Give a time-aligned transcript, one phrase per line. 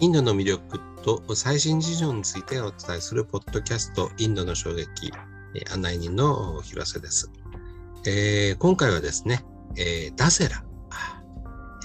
[0.00, 5.12] インドの魅力と最新事情についてお伝えするポッドキャスト、インドの衝撃、
[5.72, 7.32] 案内人の広瀬です。
[8.06, 9.44] えー、今回はですね、
[9.76, 10.62] えー、ダセラ、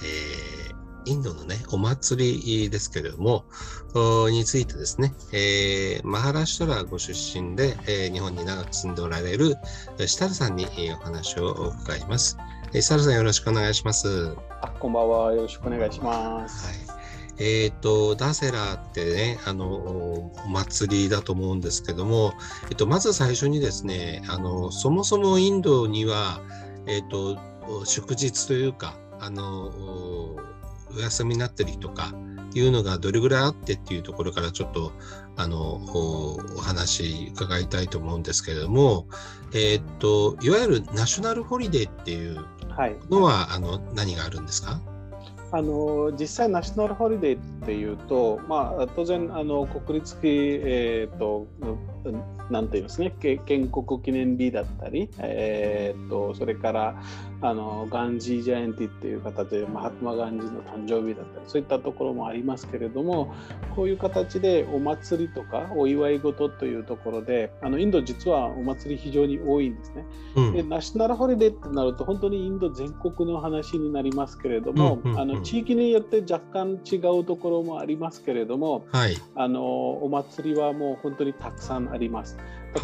[0.04, 3.46] えー、インドのね、お祭りですけれども、
[4.30, 9.56] についてですね、えー、マハラシュトラご出身で、えー、日本に長く住んでおられる
[10.06, 11.50] シタルさんにお話を
[11.82, 12.38] 伺います。
[12.72, 14.36] シタルさんよろしくお願いします。
[14.60, 15.32] あこんばんは。
[15.32, 16.66] よろしくお願いします。
[16.68, 16.83] はい
[17.38, 22.34] えっ、ー、と、ダセラってね、あの、お祭りだと思うんですけども、
[22.70, 26.40] えっと、まず最初にですね、あの、そもそもインドには、
[26.86, 27.38] えっと、
[27.84, 29.68] 祝日というか、あの、
[30.96, 32.12] お休みになったりとか、
[32.54, 34.92] いうのがどれぐらいあってっていうところからちょっと
[35.36, 39.06] あのお話伺いたいと思うんですけれども、
[39.52, 42.46] えー、っといわゆるナショナルホリデーっていう
[43.10, 44.80] のは、はい、あの何があるんですか？
[45.56, 51.46] あの実際ナショナルホリデーっていうと、まあ、当然あの国立、えーと、
[52.50, 53.12] なんて言いますね。
[53.20, 57.02] 建国記念日だったり、えーと、それから
[57.40, 63.34] あのガンジー・ジャイアンティっていう形でマハトマ・ガンジーの誕生日だったりそういったところもありますけれども
[63.76, 70.04] こういう形でお祭りとかお祝い事というところであのインド実はお祭り非常に多いんですね。
[70.36, 82.36] うん、でナショナルホリデーってなると本当にインド全国の話になりますけれども、うんうんうん、あの地域によって若干違うところもありますけれども、はい、あのお祭りはもう本当にたくさんあります。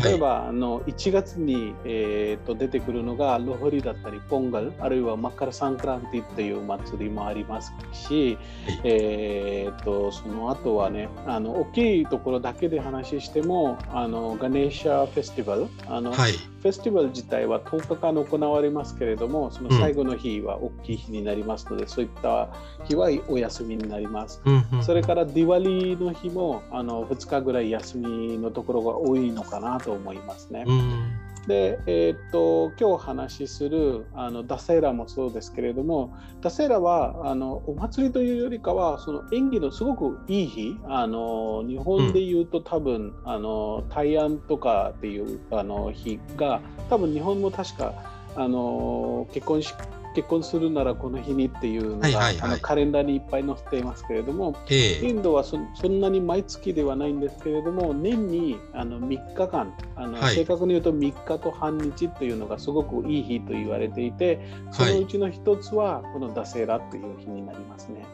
[0.03, 22.48] 例えば、はい、あの1月に、えーと、出てくるのがロホリだったりポンガルあるいはマッカラサンクランティっていう祭りもありますし、はい、えーと、その後はねあの大きいところだけで話してもあのガネーシャフェスティバルあの、はい、フェスティバル自体は10日間行われますけれどもその最後の日は大きい日になりますので、うん、そういった
[22.85, 24.42] 日はお休みになります。
[24.45, 30.64] うんうん、それからディワリの日もあの2日ぐらい休みのところが多いのかなと思いますね。
[30.67, 31.20] うん
[31.50, 47.94] で、えー、っと今日話しするあのダセーラもそうですけれどもダセーラはあのお祭りというよりかはその演技のすごくいい日あの日本でいうと多分、うん、あの大安とかっていうあの日が多分日本も確か
[48.36, 49.74] あの結婚式
[50.15, 64.41] 結婚するならこの日にっていうのが、はいはいはい、あのカレンダーにいっぱい載せていますけれども、えー、インドはそんなに毎月ではないんですけれども年にあの3日間あの、はい、正確に言うと3日と半日というのがすごくいい日と言われていて
[64.73, 68.05] そのうちの一つはこのダセーラという日になりますね。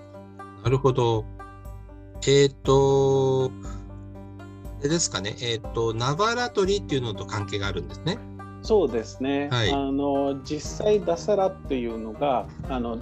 [0.63, 1.25] なるほど。
[2.27, 3.51] えっ、ー、と、
[4.83, 8.19] ですかね、えっ、ー、と、ナバラトリっていうのと関係があるんですね。
[8.67, 12.99] そうですね、はい、あの実際ダサラっていうのがあの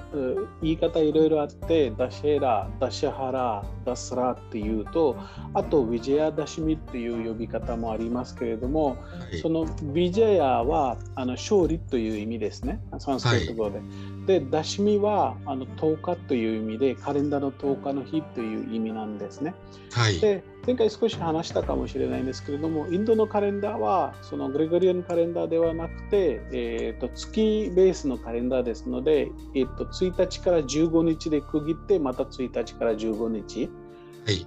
[0.60, 5.16] 言い方いろいろあってダシェラダシャハラダスラっていうと
[5.54, 8.97] あとウィジェアダシミっていう呼び方もありますけれども、は
[9.32, 12.78] い、そのウィジェアはあの勝利という意味ですね。
[12.98, 13.78] サンスクリット語で。
[13.78, 19.54] はい、でダシミはあの10日という意味でカレンダーの10日の日という意味なんですね。
[19.92, 33.69] はい、で前回少し話したかもしれないんですけれどもインドのカレンダーはそのグレゴリアンカレンダーではなくて、えー、と月ベースのカレンダーですので、えー、と1日から15日で区切ってまた1日から15日、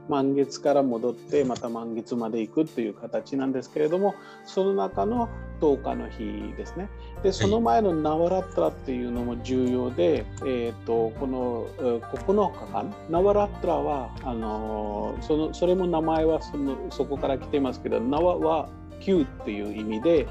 [0.09, 4.15] 満月から戻ってまた満月まで行くという形なんですけれども
[4.45, 5.29] その中の
[5.61, 6.89] 10日の日ですね。
[7.23, 18.69] でその前のナワラットラっていうのも重要で、はい、えーと、この9日間ナワラットラはあのそのそれも名前はそのそこから来てますけどナワは
[19.01, 20.27] 9っていう意味で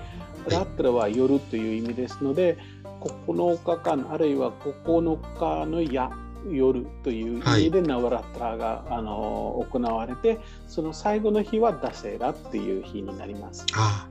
[0.48, 2.56] ラットラは夜という意味ですので
[3.00, 13.66] 9日間あるいは9日の夜夜という意味でナワラッタラが、あの行われてその最後の日はダセーラっていう日になります。
[13.74, 14.08] あ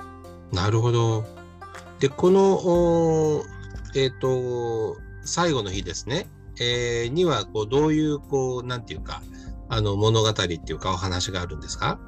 [0.51, 1.24] なるほど。
[2.00, 3.44] でこの
[3.95, 6.27] えっ、ー、と最後の日ですね、
[6.60, 9.21] えー、にはこうどういうこうなんていうか
[9.69, 12.00] あの物語っていうかお話があるんですか？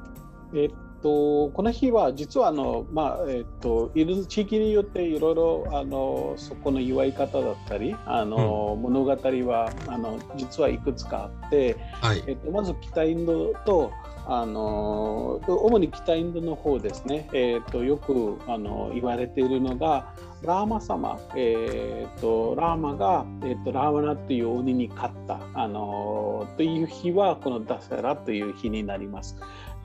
[0.54, 13.90] えっと、この日は実はあの、まあえっと、いる地域によっていろいろあのそこの祝い方だったりあの、うん、物語はあの実はいくつかあって、はい、えっと、まず北インドと
[14.30, 20.12] あの主に北インドの方ですね、えーと、よくあの言われているのが
[20.42, 29.36] ラーマ様、えーと、ラーマが、えーと、ラーワナという鬼に勝ったあのという日はこのダセラという日になります。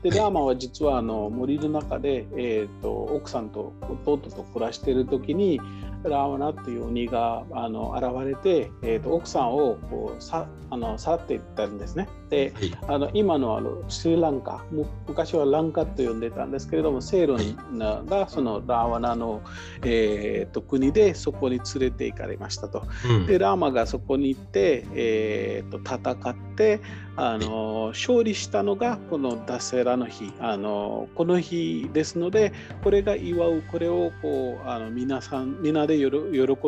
[0.04, 3.72] でラーマは実はあの森の中で、えー、と奥さんと
[4.04, 5.58] 弟と暮らしている時に
[6.02, 12.06] ラーワナという鬼があの現れて、えー、と奥さんをこうさあの去っていったんですね。
[12.34, 14.64] はい、あの今のあのスリランカ
[15.06, 19.42] 昔はランカと呼んでたんですけれどもセイロンがそのラーワナの、
[19.82, 22.86] えー、と国でそこに連れて行かれましたと。
[23.08, 26.80] うん、でラーマがそこに行って、えー、と戦って
[27.16, 32.52] あの勝利したのがこのダセラの日あのこの日ですので
[32.82, 36.10] これが祝うこれをこうあの皆さん皆で喜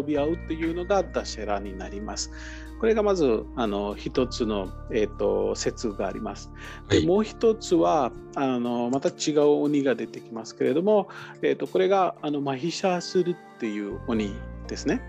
[0.07, 2.31] び合うっていうのがダセラになります。
[2.79, 6.51] これがまずあの一つの、えーと、説があります。
[6.89, 11.09] で、はい、もう一つはあのまた違う鬼が出てきますけれども、
[11.43, 14.35] えーと、これがあのマヒシャースルっていう鬼
[14.69, 15.01] ですね。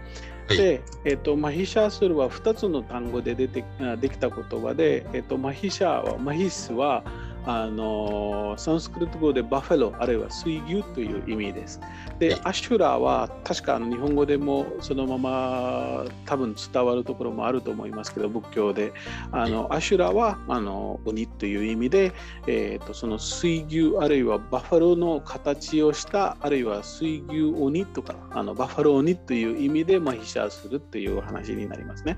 [0.48, 3.66] で、えーと、マヒシャースルは2つの単語で出て
[4.00, 7.04] できた言葉で、えー、とマヒシャーはマヒスは
[7.47, 11.79] あのサンスクリット語でバファローあるいは水牛という意味です。
[12.19, 18.91] で、アシュラは確かあの日本語でもそのまま多分伝わるところもあると思いますけど、仏教で。
[19.31, 22.13] あのアシュラはあの鬼という意味で、
[22.47, 32.17] えーと、その水牛あるいはバファローの形をしたあるいは水牛鬼とかあのバファロー鬼という意味でマヒシャースルという話になりますね。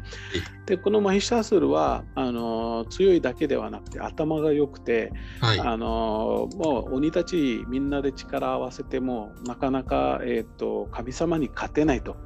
[0.65, 12.17] で、このマヒシャーするはあの強いだけではなくて頭が良くて、はい、あのもう鬼たちみんなで力を合わせてもなかなか、えーと、神様に勝てないと。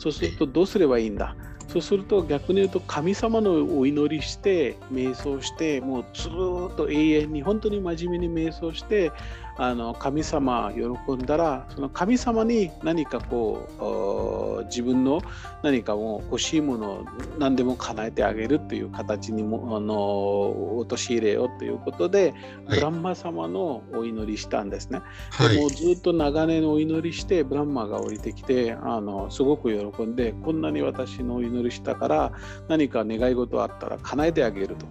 [0.00, 1.36] そうするとどうすればいいんだ？
[1.68, 6.32] そうすると逆に言うと神様のお祈りして瞑想してもうずっ
[6.76, 9.12] と永遠に本当に真面目に瞑想して
[9.56, 15.20] あの神様喜んだらその神様に何かこう自分の
[15.62, 17.04] 何かも欲しいものを
[17.38, 22.32] 何でも叶えてあげるという形にもあの陥れようということで、
[22.66, 25.02] はい、ブランマ様のお祈りしたんですね。
[25.30, 32.32] はい、もうずっと長年お祈りしてブランマが降りてきてあのすごく喜んでこんなに私のお祈りしたから
[32.68, 34.86] 何か願い事あったら叶えてあげると。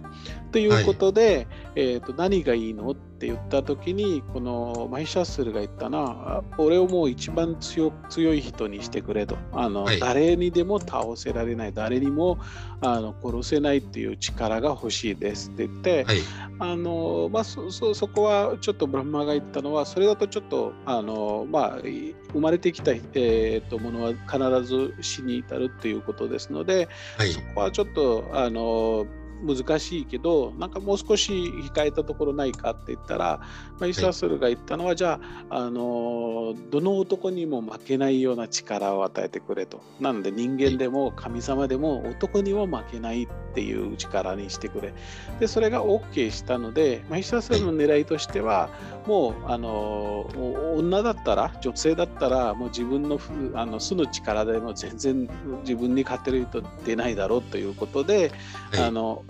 [0.52, 2.90] ということで、はい、えーと、何がいいの？
[2.90, 9.36] って言った時にこのマイシャッスルが言ったな俺をもう一番強強い人にしてくれと。
[9.52, 12.38] あの、はい、誰にでも倒せられない誰にも
[12.80, 16.18] あの殺せないっていう力が欲しいですって言って、はい、
[16.58, 26.88] あのまあ、そそこはちょっとブランマが言ったのはそれだとちょっとあの、まあ、生まれてきた、えー、とものは必ず死に至るっていうことですので、
[27.32, 29.06] そこはちょっとあの
[29.42, 33.40] 難しいけどなんかもう少し控えたところないかって言ったら、
[33.78, 35.20] まあ、イスラスルが言ったのは、はい、じゃ
[35.50, 39.80] ああのどの男にも負けないような力を与えてくれと。
[40.00, 44.94] なので人間でも神様でも男にも負けないっていう力にしてくれ。
[45.38, 48.68] でそれが OK したので、まあ、イスラスルの狙いとしては
[49.06, 50.28] もうあの
[50.76, 53.18] 女だったら女性だったらもう自分の
[53.54, 55.28] あの素の力でも全然
[55.62, 58.32] 自分に勝てる人出ないだろうということで、
[58.72, 59.24] はい、あの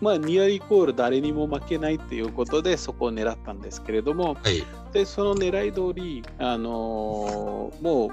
[0.00, 8.10] まあ、ニアイコール誰にも負けないっていうことでそこを狙ったんですけれども、はい、でその狙い通り、あのー、もう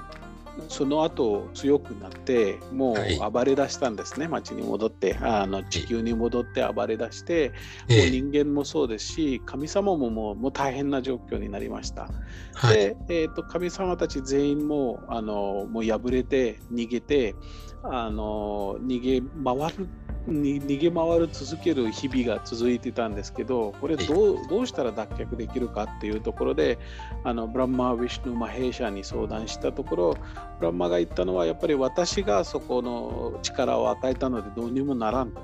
[0.68, 5.16] その後強くなってもう暴れ出したんですね、はい、町に戻って。
[5.20, 7.52] あの地球に戻って暴れ出して、
[7.88, 12.08] はい、もう人間もそうですし神様ももうもう大変な状況になりました。
[12.54, 17.34] はい、で、えーと、神様たち全員もあのもう敗れて逃げて
[17.82, 19.88] あの逃げ回る
[20.26, 26.78] に逃げ回る続ける日々が続いてたんですけどこれどうどうしたら脱却できるかっていうところで
[27.24, 30.16] あのブランマー・ウィシュヌ・マヘーシャに相談したところ
[30.58, 35.42] ブランマが言ったのはやっぱり私がそこの力を与えたのでどうにもならんと。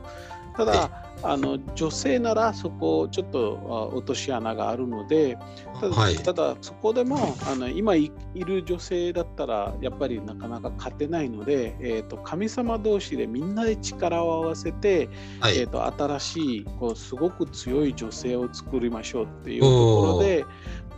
[0.58, 0.90] ただ
[1.22, 5.38] あの女性ならそこちょっと落とし穴があるので
[5.80, 20.44] ただはい、ただそこでもあの今いる女性だったらやっぱりなかなか勝てないので、えーと、神様同士でみんなで力を合わせて、はい、えーと、新しいこうすごく強い女性を作りましょうっていうところで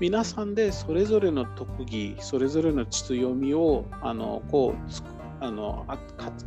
[0.00, 5.86] 皆さんでそれぞれの特技それぞれの強みをあのこうあの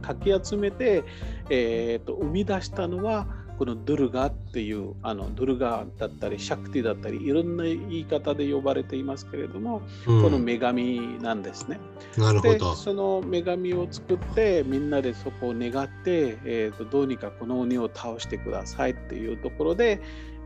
[0.02, 1.04] かき集めて、
[1.50, 11.80] えーと、生み出したのはこのドゥルガっていうあのドゥルガだったりシャクティだったりいろんな言い方で呼ばれていますけれども、うん、この女神なんですね。
[12.18, 20.02] なるほどその女神を作ってみんなでそこを願って、えーと、どうにかこの鬼を倒してくださいっていうところで、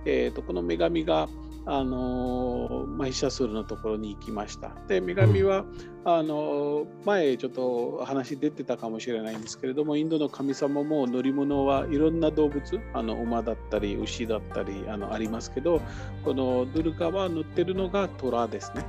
[0.05, 1.29] えーとこの女神が
[1.69, 4.71] あのマヒシャスルのところに行きました。
[4.87, 5.67] で女神は、うん、
[6.05, 15.81] あの前ちょっと話出てたかもしれないんですけれどもインドの神様も乗り物はいろんな動物あの馬だったり牛だったりあのありますけど
[16.23, 18.85] このドゥルカは乗ってるのが虎ですね。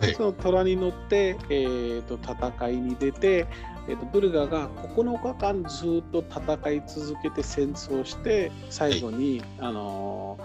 [0.00, 3.48] はい、その虎に乗って、えーと、戦いに出て
[3.88, 10.38] えーと、ドルガが9日間ずっと戦い続けて戦争して最後に、はい、あの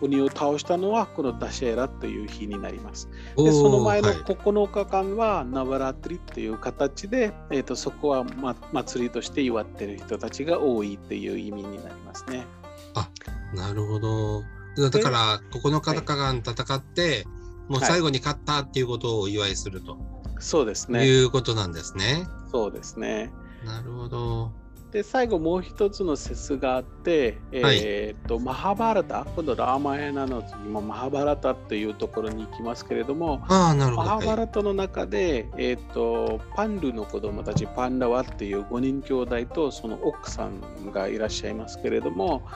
[0.00, 3.08] 鬼を倒したのはこのダシェラという日になります。
[3.36, 12.46] でその前の9日間はナバラトリという形で、はい、えーと、そこは、ま、祭りとして祝ってる人たちが多いという意味になりますね。
[12.94, 13.08] あ
[13.54, 14.42] なるほど。
[14.90, 17.26] だから9日間戦って、
[17.68, 19.98] もう最後に勝ったっていうことをお祝いすると。
[20.38, 21.06] そうですね。
[21.06, 22.26] いうことなんですね。
[22.50, 23.32] そうですね。
[23.64, 24.52] なるほど。
[24.92, 42.46] で最後もう一つの説があって、えー、っとマハバラタ今度ラーマヤナの次もマハバラタというところに行きますけれどもあなるほどマハバラタの中で、はい、えー、っとパンルの子供たちパンダワっていう5人兄弟とその奥さんがいらっしゃいますけれども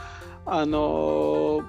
[0.46, 1.60] あの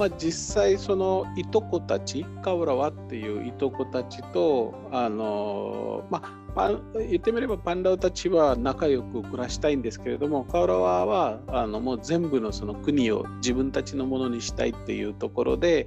[0.00, 6.22] まあ、実際そのいとこたちカウラワっていういとこたちとあの、ま
[6.56, 15.86] あ、言ってみればパンダオたちは仲良く暮らしたいんですけれどもカウラワはあのもう全部のその国を自分たちのものにしたいっていうところで、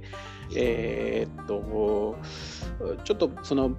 [0.54, 2.16] えー、っと
[3.02, 3.76] ちょっとその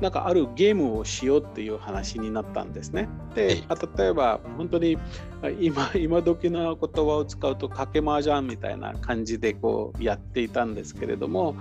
[0.00, 3.08] なんかあるゲームをしようっていう話になったんですね。
[3.34, 3.64] で、
[3.96, 4.98] 例えば本当に
[5.50, 11.56] 今今時の言葉を使うと賭け麻雀みたいな感じでこうやっていたんですけれども、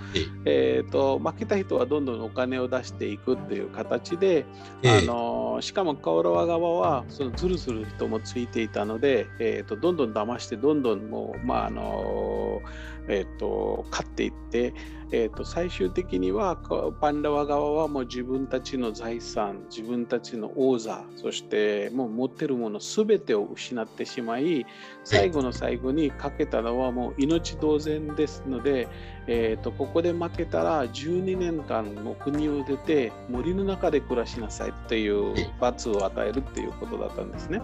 [0.46, 4.46] えーと、負けた人はどんどんお金を出していくっていう形で、
[4.84, 12.62] あのしかもカオラワ側はそのズルする人もついていたので、えーと、どんどん騙してどんどんもうまああの
[13.08, 14.74] えーと勝っていって。
[15.12, 16.58] えーと、最終的には
[17.00, 24.66] パンダワ側はもう自分たちの財産自分たちの王座そしてもう持ってるもの全てを失ってしまい
[25.04, 28.88] 最後の最後にかけたのはもう命同然ですので、
[29.28, 37.62] えーと、ここで負けたら12年間も国を出て森の中で暮らしなさいっていう罰を与えるっていうことだったんですね。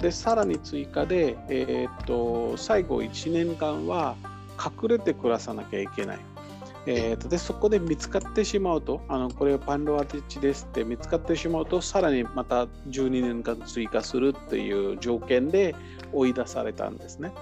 [0.00, 4.16] でさらに追加で、えーと最後1年間は
[4.60, 6.18] 隠れて暮らさなきゃいけない。
[6.86, 15.74] えーと、でそこで見つかってしまうとあのこれはパンロアティッチですって見つかってしまうとさらにまた12年間追加するという条件で
[16.12, 17.32] 追い出されたんですね。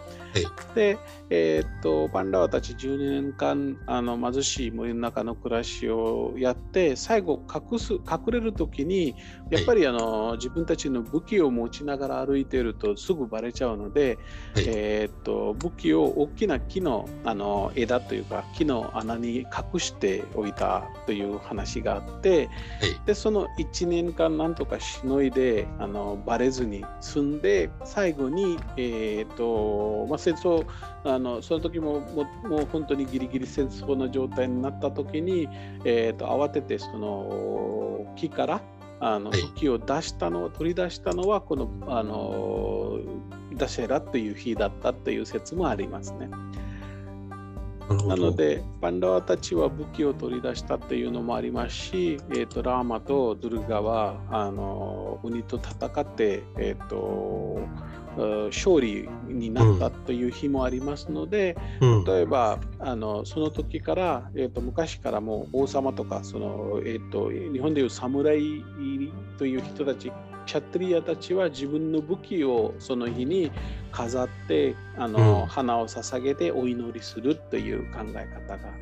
[0.44, 0.98] はい、で、
[1.30, 9.14] えー、っとパンダワたち12年間あの貧しい森の中の暮らしをやって最後隠す隠れる時に
[9.50, 14.18] やっぱりあの、はい、自分たちの武器を持ちながら歩いているとすぐバレちゃうので、
[14.54, 22.48] はい、えー、っと武器を大きな木のあの枝というか木の穴に隠しておいたという話があって、
[23.06, 30.66] でその1年間なんとかしのいであのバレずに済んで最後に、えーとまあ、戦争
[31.04, 35.48] あのその時もももう本当にギリギリ戦争の状態になった時に、
[35.84, 38.62] えーと、慌ててその木から
[39.00, 42.98] あの木を出したの、取り出したのはこのあの
[43.54, 46.28] ダシェラという日だったという説もありますね。
[47.88, 57.66] なのでパンダワたちは武器を取り出したっていうのもありますし、えーと、ラーマとドゥルガはあの鬼と戦って、えーと、
[58.48, 68.64] 勝利になったという日もありますので、うん、例えばあのその時から、えーと、昔からもう王様とかその、えー、と日本でいう侍
[69.38, 70.12] という人たち
[70.48, 73.52] シャトリアたちは自分の武器をその日に
[73.92, 78.72] 飾ってあの、うん、花を捧げてお祈りするという考え方が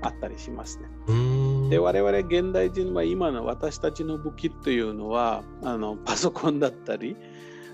[0.00, 1.68] あったりしますね。
[1.68, 7.16] で我々現代人は今の私たちの武器というのはあのパソコンだったり、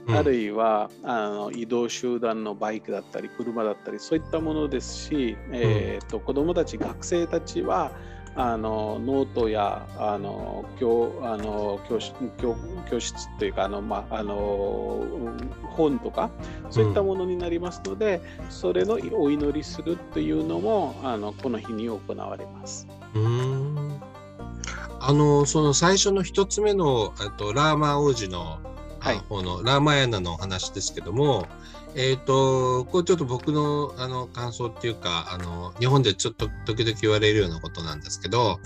[0.08, 7.92] うん、あるいはあの移動集団のバイクだったり車だったりそういったものですし、うん、えーと、と子どもたち学生たちは
[8.36, 12.56] あのノートやあの教あの教室教
[12.88, 15.04] 教室というかあの、まあ、あの
[15.70, 16.30] 本とか
[16.70, 22.86] そういったものになりますので、うん、それのお祈りするというのもあのこの日に行われます。
[23.14, 24.00] うん
[25.02, 28.60] あのその最初の一つ目のとラーマ王子の、
[29.00, 31.46] はい、方のラーマヤナの話ですけども、
[31.94, 38.60] えっ、ー、と、これちょっと僕のあの感想っていうか、あの、日本でちょっと時々言われるようなことなんですけど、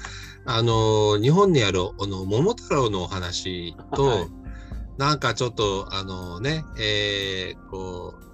[0.47, 4.29] あの、日本にある、あの、桃太郎のお話と、はい、
[4.99, 8.25] なんかちょっと、あのね、えー、こう、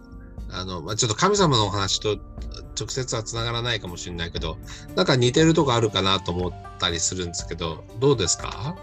[0.52, 2.18] あの、まあ、ちょっと神様のお話と
[2.78, 4.58] 直接はつながらないかもしれないけど、
[4.96, 8.74] なんか似てるとこあるかなと思ったりするんですけど、どうですか？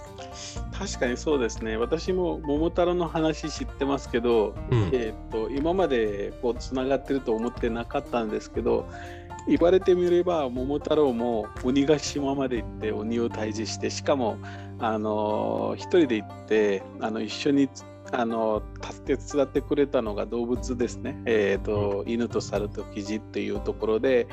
[0.78, 1.76] 確かにそうですね。
[1.76, 8.88] 私も桃太郎の話知ってますけど、うん、えーと、今までこうつながってると思ってなかったんですけど
[9.48, 14.38] 言われてみれば桃太郎も鬼ヶ島まで行って鬼を退治してしかも
[14.78, 17.70] あの一人で行ってあの一緒に
[18.12, 18.62] あの
[19.06, 24.28] 手伝ってくれたのが動物ですね、えーと、犬と猿とキジっていうところで、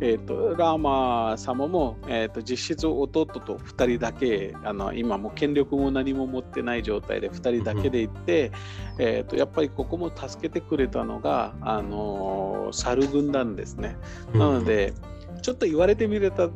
[0.00, 8.52] えーと、ラーマ様も、えーと、実質弟と2人だけあの今も権力も何も持ってない状態で2人だけで行って、
[8.98, 13.96] えー、とやっぱりここも助けてくれたのがあの猿軍団ですね。
[14.32, 16.48] なので、うんちょっと言われてみれた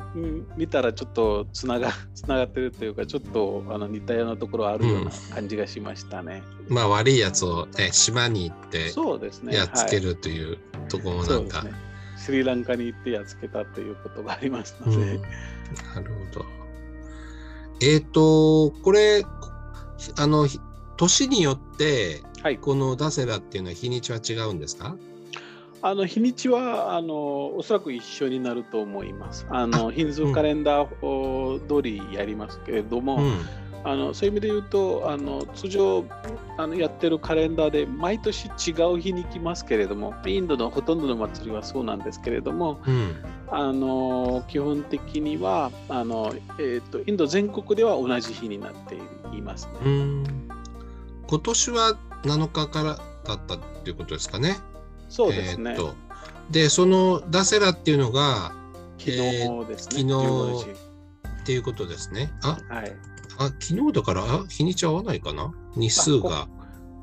[0.55, 6.43] 見たらちょっとつなが つながってるというかちょっとあの似たようなところあるような感じがしましたね。
[6.69, 10.57] うん、まあ悪いやつを、ね、島に行ってそうです、ね、やっつけるという
[10.89, 11.71] ところなんか、ね、
[12.17, 14.97] スリランカに行ってやっつけたということがありますので。
[14.97, 16.45] うん、なるほど。
[17.81, 19.25] えっ、ー、とこれ
[20.17, 20.47] あの
[20.97, 24.95] 年によって、はい、このダセラっていうのは日にちは違うんですか？
[25.85, 29.45] あの日にちはあのおそらく一緒になると思います。
[29.51, 33.39] あのヒンズーカレンダー通りやりますけれども、うん、
[33.83, 36.03] あのそういう意味で言うとあの通常
[36.57, 43.15] あのやってるカレンダーで毎年違う日に来ますけれどもインドのほとんどの祭りはそうなんですけれども、うん、
[43.51, 48.95] あの基本的にはあの、えーと、インド全国では同じ日になって
[49.37, 50.23] いますね。
[51.27, 54.55] 今年は7日からだったっていうことですかね。
[55.15, 55.75] そうですね。
[55.77, 55.93] えー、
[56.51, 58.51] で、そのダセラっていうのが、
[58.97, 59.17] 昨日
[59.65, 60.01] ですね。
[60.01, 60.79] えー、昨日
[61.41, 62.33] っていうことですね。
[62.43, 62.93] あ、はい、
[63.37, 65.53] あ昨日だから、あ日にち合わないかな？
[65.77, 66.49] 日数が。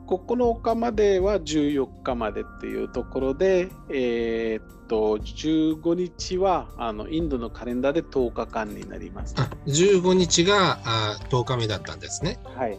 [0.07, 9.35] 9日までは14日までっていうところで、えー、っと15日はあのインドのカレンダーで10日間になります。
[9.38, 12.38] あ15日があ10日目だったんですね。
[12.45, 12.78] はい。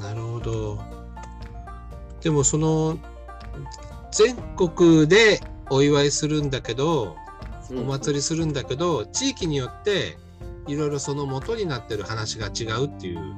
[0.00, 0.80] なるほど。
[2.22, 2.96] でもその
[4.12, 5.40] 全国で
[5.70, 7.16] お祝いするんだけど、
[7.70, 10.18] お祭りするんだけど、地域によって
[10.66, 13.34] いろいろその元になってる話が違うっていう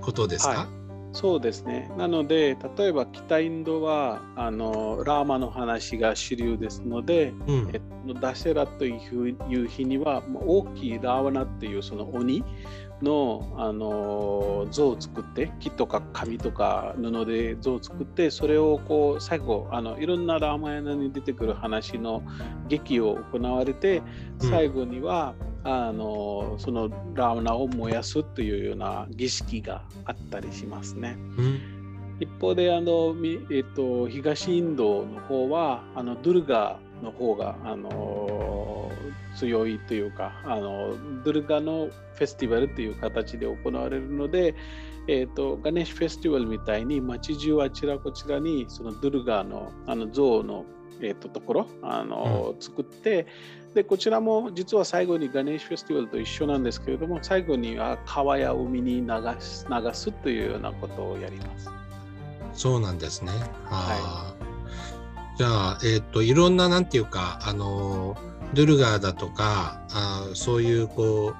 [0.00, 0.66] ことですか、はい、
[1.12, 1.90] そうですね。
[1.96, 12.44] なので、例えば北インドはあのラーマの話が主流ですので、うん、えっと、ダシェラという日には大きいラーワナっていうその鬼
[13.02, 22.22] のあの像を作って木とか紙とか布で像を作ってそれをこう最後あのいろんなラーマヤナに出てくる話の
[22.68, 24.02] 劇を行われて
[24.38, 25.34] 最後には、
[25.64, 31.16] うん、あのそのラーマナを燃やすというような儀式があったりしますね。
[31.38, 31.82] うん
[32.20, 33.16] 一方であの、
[33.50, 38.81] えっと、東インドの方はあのドゥルガの方があの
[39.36, 44.54] 強いというかあのドゥルガのフェスティバルという形で行われるので、
[45.08, 50.64] えーと、ガネッシュフェスティバルみたいに街中あちらこちらにそのドゥルガのあの像の、
[51.00, 53.26] えーと、ところあの、うん、作って
[53.74, 61.70] でこちらも実は最後にガネーシュフェスティバルと一緒なんですけれども最後には川や海に流す流すというようなことをやります。
[62.52, 63.32] そうなんですね。
[63.64, 64.34] は
[65.34, 68.14] い、じゃあ、えっ、ー、といろんななんていうかあの
[68.54, 71.34] ドゥルガーだとかあそういうこう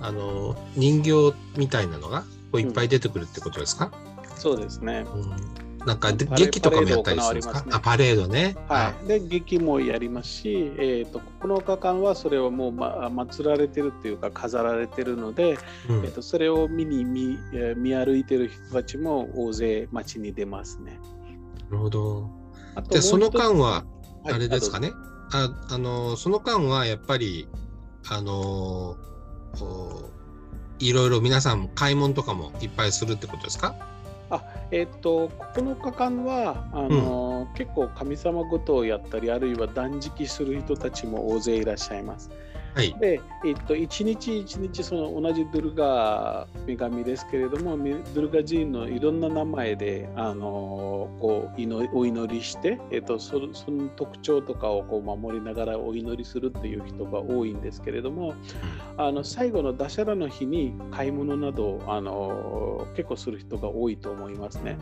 [0.00, 3.90] あの人形みたいなのがこういっぱい出てくるってことですか、
[4.22, 5.04] うん、そうですね。
[5.14, 5.66] うん。
[5.86, 8.56] なんか劇とかもやったりするんですか、ね、あパレードね。
[8.68, 17.38] はい、で劇もやりますし、えーと、9日間はそれをもう、ま、祀られてるっていうか飾られてるので、うん、えーと、それを見に見
[17.76, 20.98] 見歩いてる人たちも大勢街に出ますね。
[21.70, 22.30] なるほど。
[22.90, 23.84] でその間は
[24.24, 24.96] あれですかね、はい、
[25.32, 27.48] ああのその間はやっぱり
[28.08, 28.96] あの
[30.78, 33.74] いろいろ皆さん買い物とかもいっぱいするってことですか？
[34.30, 42.30] あえっ、ー、と9日間はあの、うん、結構神様ごとをやったりあるいは断食する人たちも大勢いらっしゃいます。
[42.76, 58.34] はい、で、えっと、一日一日その同じドゥルガ女神ですけれどもドゥルガ寺院のいろんな名前であのこう祈お祈りして、えっと、そその特徴とかをこう守りながらお祈りするっていう人が多いんですけれども
[58.98, 64.76] あの最後のダシャラの日に買い物などあの結構する人が多いと思いますね。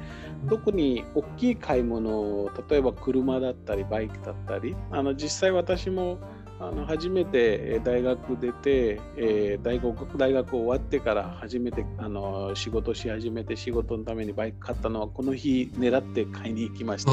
[0.49, 6.19] 特に大きい買い物例えば車だったりバイクだったりあの実際私も
[6.61, 17.13] あの初めて大学出て、えー、大学大学終わってから初めてあの仕事し始めて仕事のためにバイク買ったのはこの日狙って買いに行きました。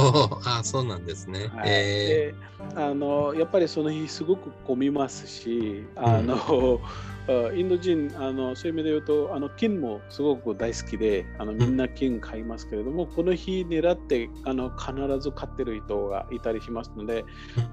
[0.59, 1.69] あそうなんですね、はい。
[1.69, 6.79] えー、あのやっぱりその日すごく混みますしあの、
[7.27, 17.25] うん、インド人あのそういう意味で言うとあの金もすごく大好きであのみんな金買いますけれども、うん、この日狙ってあの必ず買ってる人がいたりしますので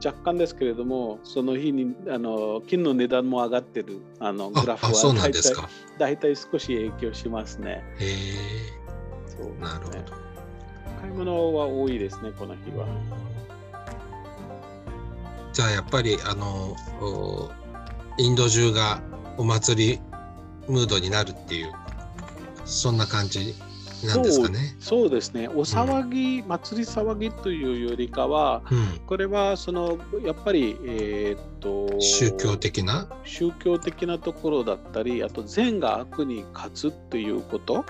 [0.05, 5.69] 若干ですけれどもその日にあの金の値段も上がってるあのグラフはそうなんですか。
[5.99, 7.83] 大体少し影響しますね。
[7.99, 9.61] へえ。
[9.61, 9.99] なるほど。
[11.01, 12.87] 買い物は多いですね、この日は。
[15.53, 16.77] じゃあやっぱりあの
[18.17, 19.01] インド中が
[19.37, 20.01] お祭り
[20.69, 21.73] ムードになるっていう
[22.65, 23.55] そんな感じ
[24.07, 24.77] なんですかね。
[24.79, 25.49] そうですね。
[25.49, 33.09] お騒ぎ、うん、祭り騒ぎというよりかは、うん、これはそのやっぱり、えー、っと宗教的な？
[33.25, 37.85] 宗教的なところだったり、あと善が悪に勝つということ、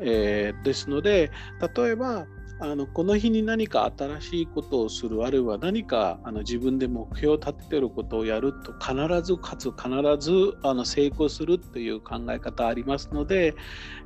[0.00, 1.30] えー、ですので、
[1.76, 2.26] 例えば
[2.60, 9.88] あのこの日に何か新しいことをするあるいは何かあの自分で目標を立ててることをやると必ずかつ必
[10.20, 13.56] ずあの成功するという考え方ありますので、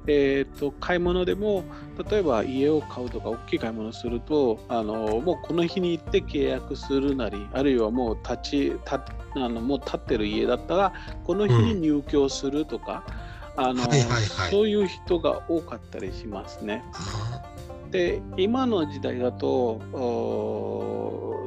[0.07, 1.65] えーと、買い物でも
[2.11, 9.01] 例えば家を買うとか大きい買い物するとあのもうこの日に行って契約するなりあるいはもう立ち立
[9.35, 10.93] あのもう建ってる家だったら
[11.25, 13.05] この日に入居するとか、
[13.59, 13.83] うん、あの、
[14.51, 16.83] そういう人が多かったりしますね。
[17.91, 19.81] で今の時代だと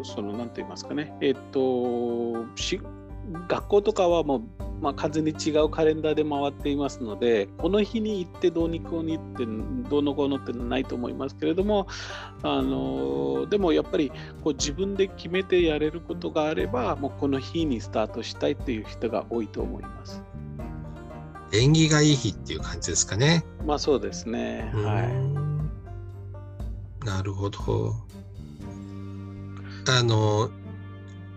[0.04, 2.46] その何て言いますかねえっと
[3.48, 4.42] 学校とかはもう、
[4.82, 9.46] まあ、完全に違うカレンダーで回っていますのでこの日に行ってどうにこうに行って
[9.90, 11.88] どうのこうのってないと思いますけれども
[12.42, 14.12] あのでもやっぱり
[14.44, 20.24] こう自分で決めてやれることがあればもうこの日にスタートしたいっていう人が多いと思います。
[21.54, 23.44] 縁起がいい日っていう感じですかね。
[23.66, 24.72] まあそうですね。
[24.74, 25.51] はい。
[27.06, 27.94] なるほど。
[29.88, 30.50] あの、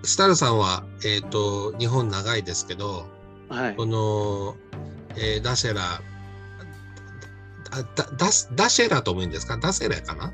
[0.03, 3.07] スタルさんは、えっ、ー、と、日本長いですけど、
[3.49, 4.57] はい、この、
[5.17, 6.03] えー、ダシェラ、
[7.71, 9.57] ダダダシェラともいいんですか？
[9.57, 10.33] ダセラかな？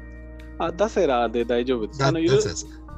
[0.59, 2.05] あダセラで大丈夫です。
[2.05, 2.21] あの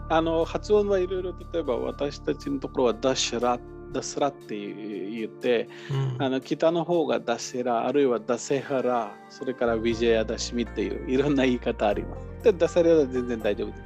[0.09, 3.59] あの発音はいろいろ、例えば私たちのところはダシェラ
[3.93, 12.45] ダスラって言って、うん、あの北の方がダセラあるいはダセハラそれからウィジェアダシミっていういろんな言い方あります。
[12.45, 13.83] でダセラは全然大丈夫です。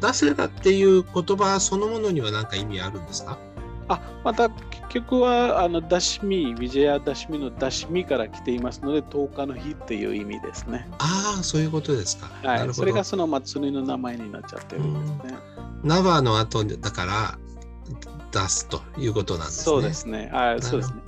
[0.00, 3.38] ダセラっていう言葉そのものには何か意味あるんですか？
[3.88, 10.86] あまた結局はあのダシミ、ウィジェアダシミのダシミから来ていますので10日の日っていう意味ですね。
[10.98, 12.30] ああ、そういうことですか。
[12.46, 15.38] はい、それがその祭りの名前になっちゃってるんですね。
[15.82, 17.38] ナバーの後だから
[18.30, 19.64] 出すということなんですね。
[19.64, 20.30] そうですね。
[20.32, 21.02] あそうですね。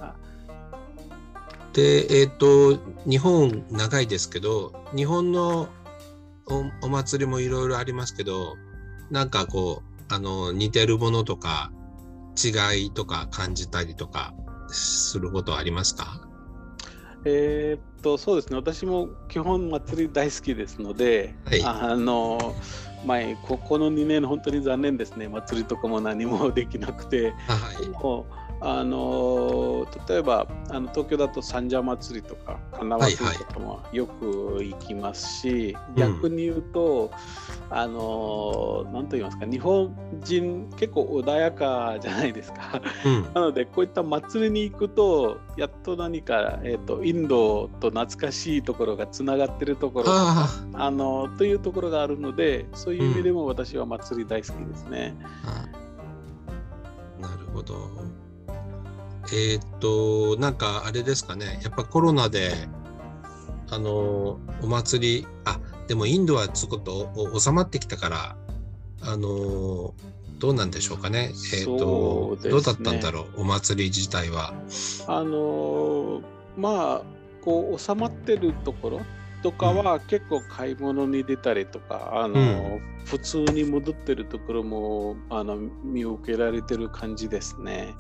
[1.72, 5.68] で、えっ、ー、と、日本長いですけど、日本の
[6.46, 8.56] おお祭りもいろいろありますけど、
[9.10, 11.70] なんかこう、あの、似てるものとか、
[12.42, 14.34] 違いとか感じたりとか
[14.68, 16.26] することはありますか？
[17.24, 18.56] えー、っと、そうですね。
[18.56, 22.54] 私も基本祭り大好きですので、はい、あの、
[23.04, 25.28] 前ここの2年本当に残念ですね。
[25.28, 27.30] 祭りとかも何もできなくて、は
[27.82, 27.86] い、
[28.62, 35.54] あの例えばあの東京だと三社祭りとか花祭りとかもよく行きますし、は
[35.96, 37.10] いはい、逆に言うと、
[37.70, 50.90] うん、あの何と言いますか日本人結構穏やかじゃないですか、うん、 なのでこういった祭りに行くとやっと何か、えーと、インドと懐かしいところがつながってるところあ。
[50.90, 55.16] のというところがあるのでそういう意味でも私は祭り大好きですね。
[57.16, 58.19] うん、なるほど。
[59.32, 62.52] えー、っと、なんかあれですかね、やっぱコロナで、
[63.70, 68.36] あの、お祭り、あ、でもインドはつこと収まってきたから、
[69.02, 69.94] あの、
[70.38, 71.32] どうなんでしょうかね。
[71.54, 74.52] えー、っと、ね、どうだったんだろう、お祭り自体は。
[75.06, 76.22] あの、
[76.56, 77.02] まあ、
[77.44, 79.00] こう、収まってるところ
[79.42, 82.40] とかは結構買い物に出たりとか、うん、あの、う
[82.76, 87.94] ん、普通に戻ってるところもあの見受けられてる感じですね。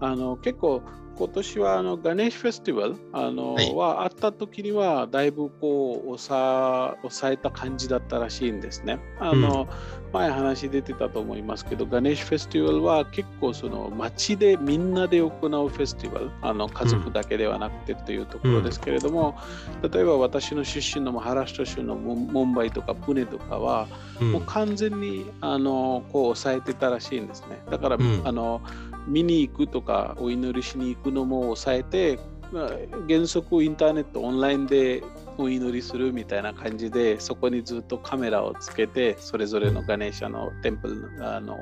[0.00, 0.82] あの結構
[1.18, 9.00] 今年はあのガネーシュフェスティバルあの、はい、はあった時にはだいぶこう抑抑えた感じだったらしいんですね。
[9.18, 9.62] あの、
[10.06, 19.36] うん、前話出てたと思いますけどガネーシュフェスティバルは結構その街でみんなで行うフェスティバルあの家族だけではなくてというところですけれども、
[19.82, 23.88] うん、例えば私の出身のマハラシュト州のモンバイとかプネとかは、
[24.20, 27.60] うん、もう完全にあのこう抑えてたらしいんですね。
[27.70, 28.62] だから、あの
[29.08, 32.18] 見に行くとかお祈りしに行くのも抑えて、
[32.52, 32.70] まあ、
[33.08, 35.02] 原則インターネットオンラインで
[35.36, 41.58] お祈りするみたいな感じでそこにずっとカメラをつけてそれぞれのガネーシャのテンプルあの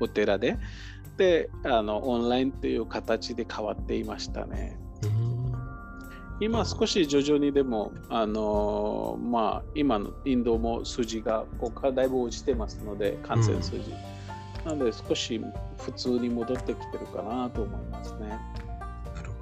[0.00, 0.58] お寺で
[1.16, 4.78] であのオンラインという形で変わっていましたね。
[6.38, 13.94] 今少し徐々にでも、あのまあ、今のインドも数字がここからだいぶ落ちてますので感染数字。
[14.66, 15.40] なので少し
[15.78, 18.38] 普通に戻ってきてるかなと思いますね。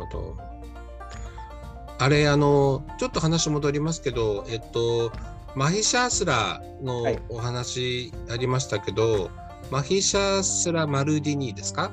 [0.07, 0.37] なるほど。
[1.99, 5.13] あれ、あの、ちょっと話戻りますけど、えっと、
[5.55, 9.31] マヒシャースラのお話ありましたけど、はい、
[9.71, 11.93] マヒシャースラ・マルディニーですか？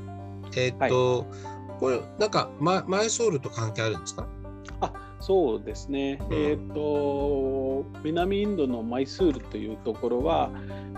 [0.55, 4.27] えっと、はい、これ、なんかマ、マイソールと関係あるんですか？
[4.81, 10.49] あそうですね、うん、えっ、と南インドのマイスールというところは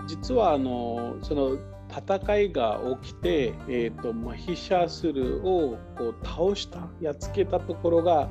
[0.06, 1.58] 実はあのその
[1.96, 8.28] 戦いが起きて、えーと、マヒシャースルをこう倒したやっつけたところが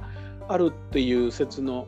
[0.48, 1.88] あるっていう説の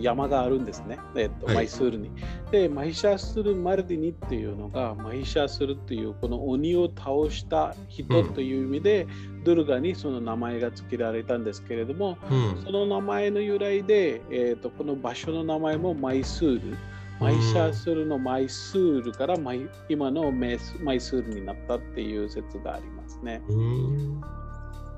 [0.00, 2.10] 山があるんですね、えーと、マイスールに。
[2.50, 9.06] でマヒシャースル・マルディニっていうのがマヒシャースルっていうこの鬼を倒した人という意味で、う
[9.40, 16.76] ん、ドゥルガにその名前が付けられたんですけれども、うん、その名前の由来で、えーと、この場所の名前もマイスール。
[17.20, 23.42] マイシャースルのマイスールからマイ今のマイスールになったっていう説がありますね。
[23.48, 24.20] うん。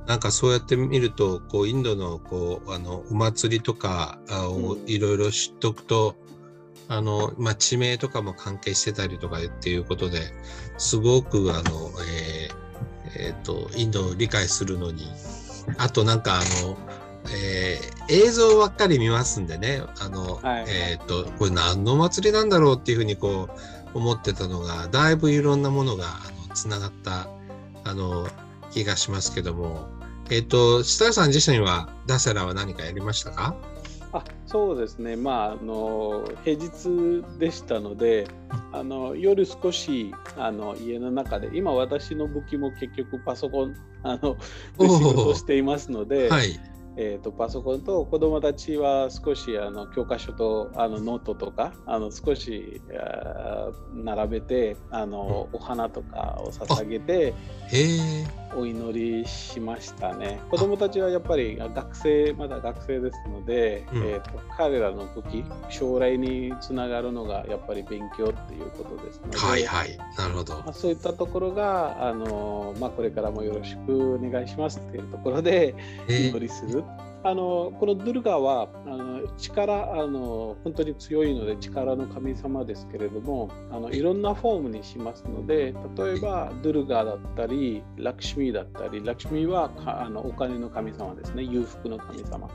[0.06, 6.14] なんかそうやって見るとこうインドのこうあのお祭りとかをいろいろ知っておくと、
[6.88, 10.20] うん、あのまあ、地名とかも関係してたりとかっていうことで
[10.78, 12.66] すごくあの、えー
[13.18, 15.08] えーと、インドを理解するのに
[15.78, 16.76] あとなんかあの、
[17.30, 19.82] えー、映像ばっかり見ますんでね。
[20.00, 23.48] あの、はい、えーと、とこれ何の祭りなんだろうっていうふうにこ
[23.94, 26.04] う思ってたのがだいぶいろんなものが
[26.54, 27.28] つながった
[27.84, 28.28] あの
[28.70, 29.88] 気がしますけども。
[30.28, 33.54] えっ、ー、と、設楽さん自身はダセラは何かやりましたか？
[34.12, 38.26] あそうですね、まあ、あの平日でしたので
[38.72, 44.36] あの夜少しあの家の中で今私の武器も結局パソコンあの
[44.80, 46.58] 仕事をしていますので、はい、
[46.98, 52.80] えーと、パソコンと子どもたちは少しあの教科書とあのノートとかあの少し
[53.94, 57.34] 並べてあの、お花とかを捧げて
[58.56, 60.40] お祈りしましたね。
[60.50, 70.54] 子どもたちはやっぱり学生まだ学生ですので、うん、えーと、彼らの武器将来につながるのがやっぱり勉強っていうことですので、はいはい、なるほど。
[70.54, 75.74] まあ、そういったところがあの、まあ、これからもよろしくお願いしますっていうところで
[76.08, 76.85] 祈りする。
[77.26, 91.42] あのこのドゥルガはあの力あの本当に強いので力の神様ですけれどもあのいろんなフォームにしますので例えばドゥルガだったりラクシミだったりラクシミーはあのお金の神様ですね。
[91.42, 92.48] 裕福の神様。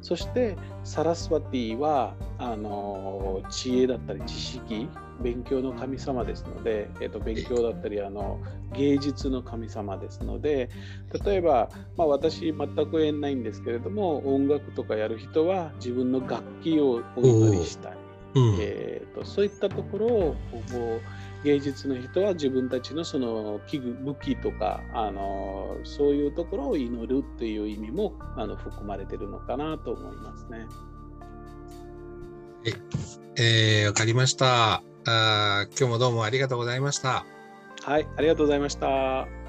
[0.00, 4.88] そしてサラスワティはあの知恵だったり知識
[5.20, 8.40] 勉強の神様ですので、えー、と勉強だったりあの
[8.74, 10.70] 芸術の神様ですので
[11.24, 17.96] 例えば、まあ、私全く縁ないんですけれども音楽とかやる人は自分の楽器をお祈りしたり、
[18.34, 20.36] うん、えーと、そういったところを
[21.44, 30.66] 芸術の人は自分たちのその器具武器とかあのそういうところを祈るっていう意味もあの含まれてるのかなと思いますね。
[33.36, 34.91] えー、わかりました。
[35.06, 37.24] あ今日もどうもありがとうございました。
[37.82, 39.41] はい、ありがとうございました。